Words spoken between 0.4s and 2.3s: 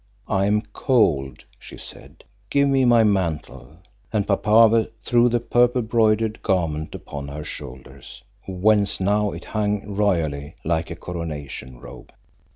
am cold," she said,